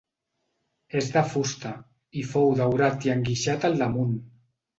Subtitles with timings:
[1.01, 1.73] És de fusta,
[2.23, 4.19] i fou daurat i enguixat al damunt.